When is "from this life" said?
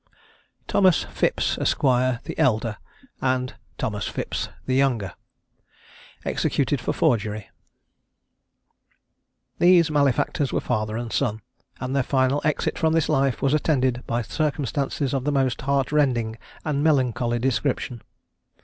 12.79-13.43